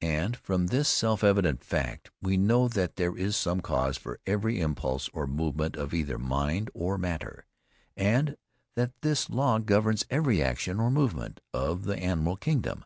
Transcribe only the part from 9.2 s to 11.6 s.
law governs every action or movement